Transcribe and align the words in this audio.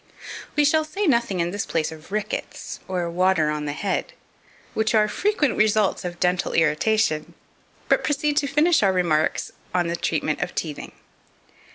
2518. 0.55 0.55
We 0.55 0.65
shall 0.65 0.83
say 0.83 1.07
nothing 1.07 1.39
in 1.41 1.51
this 1.51 1.67
place 1.67 1.91
of 1.91 2.11
"rickets," 2.11 2.79
or 2.87 3.07
"water 3.07 3.51
on 3.51 3.65
the 3.65 3.71
head," 3.71 4.13
which 4.73 4.95
are 4.95 5.07
frequent 5.07 5.55
results 5.55 6.03
of 6.03 6.19
dental 6.19 6.53
irritation, 6.53 7.35
but 7.87 8.03
proceed 8.03 8.35
to 8.37 8.47
finish 8.47 8.81
our 8.81 8.93
remarks 8.93 9.51
on 9.75 9.85
the 9.89 9.95
treatment 9.95 10.41
of 10.41 10.55
teething. 10.55 10.93